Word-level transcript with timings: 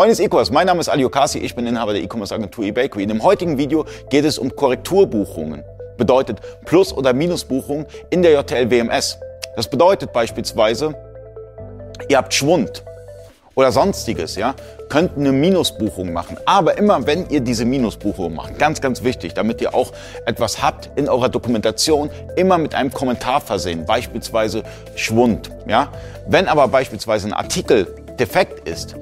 Freunde 0.00 0.16
des 0.16 0.20
E-Commerce, 0.20 0.50
mein 0.50 0.66
Name 0.66 0.80
ist 0.80 0.88
Ali 0.88 1.04
Okasi, 1.04 1.40
ich 1.40 1.54
bin 1.54 1.66
Inhaber 1.66 1.92
der 1.92 2.02
E-Commerce 2.02 2.34
Agentur 2.34 2.64
eBakery. 2.64 3.02
In 3.02 3.10
dem 3.10 3.22
heutigen 3.22 3.58
Video 3.58 3.84
geht 4.08 4.24
es 4.24 4.38
um 4.38 4.56
Korrekturbuchungen. 4.56 5.62
Bedeutet 5.98 6.38
Plus- 6.64 6.94
oder 6.94 7.12
Minusbuchungen 7.12 7.84
in 8.08 8.22
der 8.22 8.32
JTL 8.32 8.70
WMS. 8.70 9.18
Das 9.56 9.68
bedeutet 9.68 10.14
beispielsweise, 10.14 10.94
ihr 12.08 12.16
habt 12.16 12.32
Schwund 12.32 12.82
oder 13.54 13.70
sonstiges, 13.72 14.36
ja, 14.36 14.54
könnt 14.88 15.18
eine 15.18 15.32
Minusbuchung 15.32 16.14
machen. 16.14 16.38
Aber 16.46 16.78
immer 16.78 17.06
wenn 17.06 17.28
ihr 17.28 17.42
diese 17.42 17.66
Minusbuchung 17.66 18.34
macht, 18.34 18.58
ganz, 18.58 18.80
ganz 18.80 19.04
wichtig, 19.04 19.34
damit 19.34 19.60
ihr 19.60 19.74
auch 19.74 19.92
etwas 20.24 20.62
habt 20.62 20.88
in 20.96 21.10
eurer 21.10 21.28
Dokumentation, 21.28 22.08
immer 22.36 22.56
mit 22.56 22.74
einem 22.74 22.90
Kommentar 22.90 23.42
versehen, 23.42 23.84
beispielsweise 23.84 24.62
Schwund, 24.94 25.50
ja. 25.66 25.92
Wenn 26.26 26.48
aber 26.48 26.68
beispielsweise 26.68 27.26
ein 27.26 27.34
Artikel 27.34 27.86
defekt 28.18 28.66
ist, 28.66 28.96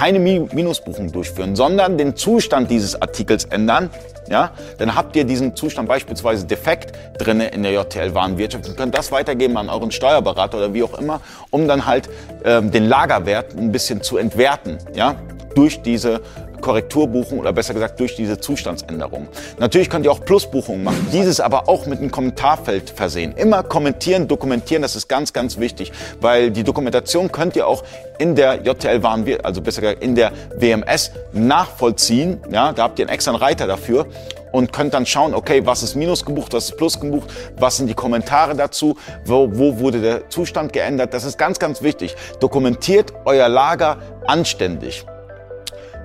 keine 0.00 0.18
Minusbuchung 0.18 1.12
durchführen, 1.12 1.54
sondern 1.54 1.98
den 1.98 2.16
Zustand 2.16 2.70
dieses 2.70 3.02
Artikels 3.02 3.44
ändern, 3.44 3.90
ja, 4.30 4.52
dann 4.78 4.94
habt 4.94 5.14
ihr 5.14 5.24
diesen 5.24 5.54
Zustand 5.54 5.90
beispielsweise 5.90 6.46
defekt 6.46 6.96
drinne 7.18 7.48
in 7.48 7.62
der 7.62 7.72
JTL-Warenwirtschaft 7.72 8.66
und 8.66 8.78
könnt 8.78 8.96
das 8.96 9.12
weitergeben 9.12 9.58
an 9.58 9.68
euren 9.68 9.90
Steuerberater 9.90 10.56
oder 10.56 10.72
wie 10.72 10.82
auch 10.84 10.98
immer, 10.98 11.20
um 11.50 11.68
dann 11.68 11.84
halt 11.84 12.08
ähm, 12.46 12.70
den 12.70 12.88
Lagerwert 12.88 13.54
ein 13.58 13.72
bisschen 13.72 14.00
zu 14.00 14.16
entwerten, 14.16 14.78
ja, 14.94 15.16
durch 15.54 15.82
diese 15.82 16.22
Korrekturbuchung 16.60 17.38
oder 17.38 17.52
besser 17.52 17.74
gesagt 17.74 17.98
durch 18.00 18.16
diese 18.16 18.38
Zustandsänderung. 18.38 19.28
Natürlich 19.58 19.90
könnt 19.90 20.04
ihr 20.04 20.12
auch 20.12 20.24
Plusbuchungen 20.24 20.84
machen, 20.84 21.06
dieses 21.12 21.40
aber 21.40 21.68
auch 21.68 21.86
mit 21.86 21.98
einem 21.98 22.10
Kommentarfeld 22.10 22.90
versehen. 22.90 23.32
Immer 23.36 23.62
kommentieren, 23.62 24.28
dokumentieren, 24.28 24.82
das 24.82 24.96
ist 24.96 25.08
ganz, 25.08 25.32
ganz 25.32 25.58
wichtig, 25.58 25.92
weil 26.20 26.50
die 26.50 26.64
Dokumentation 26.64 27.32
könnt 27.32 27.56
ihr 27.56 27.66
auch 27.66 27.84
in 28.18 28.34
der 28.34 28.62
JTL 28.62 29.02
waren 29.02 29.24
also 29.42 29.62
besser 29.62 29.80
gesagt 29.80 30.02
in 30.02 30.14
der 30.14 30.32
WMS 30.54 31.10
nachvollziehen. 31.32 32.40
Ja, 32.50 32.72
da 32.72 32.82
habt 32.82 32.98
ihr 32.98 33.06
einen 33.06 33.14
extra 33.14 33.34
Reiter 33.34 33.66
dafür 33.66 34.06
und 34.52 34.72
könnt 34.72 34.94
dann 34.94 35.06
schauen, 35.06 35.34
okay, 35.34 35.64
was 35.64 35.82
ist 35.82 35.94
Minus 35.94 36.24
gebucht, 36.24 36.52
was 36.52 36.66
ist 36.66 36.76
Plus 36.76 37.00
gebucht, 37.00 37.30
was 37.58 37.76
sind 37.76 37.86
die 37.86 37.94
Kommentare 37.94 38.54
dazu, 38.54 38.96
wo, 39.24 39.48
wo 39.52 39.78
wurde 39.78 40.00
der 40.00 40.28
Zustand 40.28 40.72
geändert. 40.72 41.14
Das 41.14 41.24
ist 41.24 41.38
ganz, 41.38 41.58
ganz 41.58 41.82
wichtig. 41.82 42.16
Dokumentiert 42.40 43.12
euer 43.24 43.48
Lager 43.48 43.98
anständig. 44.26 45.06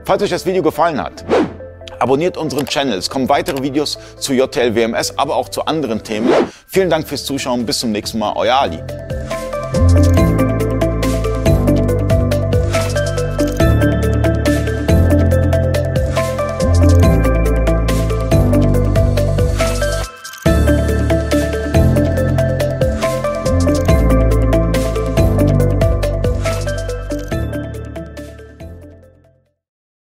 Falls 0.06 0.22
euch 0.22 0.30
das 0.30 0.46
Video 0.46 0.62
gefallen 0.62 1.02
hat, 1.02 1.26
abonniert 1.98 2.38
unseren 2.38 2.68
Channel. 2.68 3.00
Es 3.00 3.10
kommen 3.10 3.28
weitere 3.28 3.64
Videos 3.64 3.98
zu 4.20 4.34
JTL 4.34 4.76
WMS, 4.76 5.18
aber 5.18 5.36
auch 5.36 5.50
zu 5.50 5.66
anderen 5.66 6.04
Themen. 6.04 6.32
Vielen 6.68 6.92
Dank 6.92 7.08
fürs 7.08 7.26
Zuschauen. 7.26 7.66
Bis 7.66 7.80
zum 7.80 7.92
nächsten 7.92 8.20
Mal. 8.20 8.34
Euer 8.36 8.56
Ali. 8.56 8.84